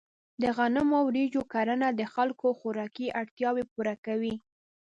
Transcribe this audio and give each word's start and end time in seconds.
د 0.41 0.43
غنمو 0.57 0.95
او 0.99 1.05
وریجو 1.07 1.41
کرنه 1.53 1.87
د 1.93 2.01
خلکو 2.13 2.47
خوراکي 2.59 3.07
اړتیا 3.21 3.49
پوره 3.73 3.95
کوي. 4.05 4.35